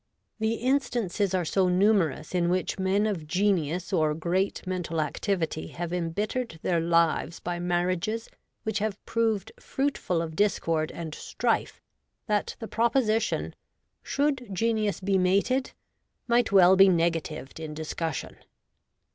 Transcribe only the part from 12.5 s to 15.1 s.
the proposition,' Should Genius